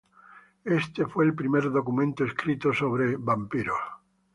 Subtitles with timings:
[0.79, 3.77] Este fue el primer documento escrito sobre vampiros.